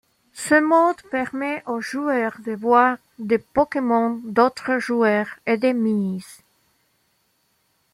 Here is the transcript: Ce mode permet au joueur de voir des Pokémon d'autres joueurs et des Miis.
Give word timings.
Ce 0.33 0.55
mode 0.55 0.99
permet 1.11 1.61
au 1.67 1.79
joueur 1.79 2.35
de 2.43 2.53
voir 2.53 2.97
des 3.19 3.37
Pokémon 3.37 4.19
d'autres 4.25 4.79
joueurs 4.79 5.27
et 5.45 5.57
des 5.57 5.73
Miis. 5.73 6.41